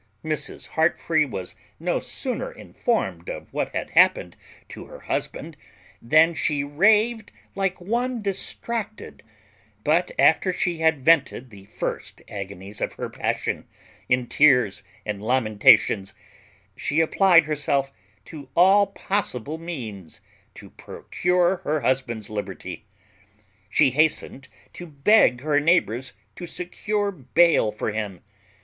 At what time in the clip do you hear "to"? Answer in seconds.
4.69-4.85, 18.25-18.49, 20.55-20.71, 24.73-24.87, 26.37-26.47